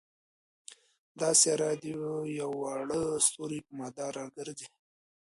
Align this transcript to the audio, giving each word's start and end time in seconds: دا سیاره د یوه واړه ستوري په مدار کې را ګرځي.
دا 1.19 1.29
سیاره 1.39 1.69
د 1.81 1.83
یوه 2.39 2.47
واړه 2.61 3.01
ستوري 3.25 3.59
په 3.65 3.71
مدار 3.79 4.13
کې 4.15 4.19
را 4.19 4.25
ګرځي. 4.35 4.67